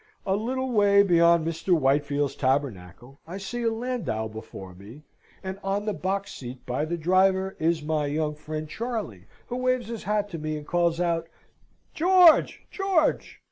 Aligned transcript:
a 0.25 0.35
little 0.35 0.71
way 0.71 1.03
beyond 1.03 1.45
Mr. 1.45 1.77
Whitefield's 1.77 2.35
Tabernacle, 2.35 3.19
I 3.27 3.37
see 3.37 3.61
a 3.61 3.71
landau 3.71 4.27
before 4.27 4.73
me, 4.73 5.03
and 5.43 5.59
on 5.63 5.85
the 5.85 5.93
box 5.93 6.33
seat 6.33 6.65
by 6.65 6.85
the 6.85 6.97
driver 6.97 7.55
is 7.59 7.83
my 7.83 8.07
young 8.07 8.33
friend 8.33 8.67
Charley, 8.67 9.27
who 9.45 9.57
waves 9.57 9.89
his 9.89 10.05
hat 10.05 10.27
to 10.29 10.39
me 10.39 10.57
and 10.57 10.65
calls 10.65 10.99
out, 10.99 11.27
"George! 11.93 12.63
George!" 12.71 13.39